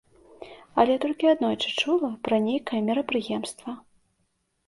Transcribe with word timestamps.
Але 0.83 0.93
толькі 1.03 1.27
аднойчы 1.33 1.69
чула 1.83 2.09
пра 2.27 2.39
нейкае 2.47 2.81
мерапрыемства. 2.87 3.71